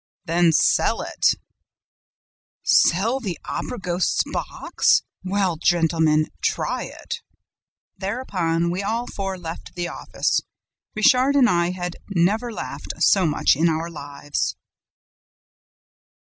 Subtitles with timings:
[0.25, 1.35] "'Then sell it.'
[2.63, 5.03] "'Sell the Opera ghost's box!
[5.23, 7.21] Well, gentlemen, try it.'
[7.99, 10.41] "Thereupon we all four left the office.
[10.95, 14.55] Richard and I had 'never laughed so much in our lives.'"